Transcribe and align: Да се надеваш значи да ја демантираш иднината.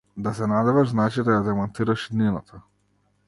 Да 0.27 0.31
се 0.37 0.45
надеваш 0.51 0.89
значи 0.93 1.25
да 1.27 1.35
ја 1.35 1.43
демантираш 1.49 2.09
иднината. 2.13 2.65